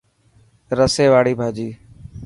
[0.77, 1.69] رسي واڙي ڀاڄي.